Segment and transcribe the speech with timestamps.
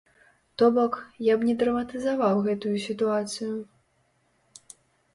[0.61, 3.55] То бок, я б не драматызаваў гэтую сітуацыю.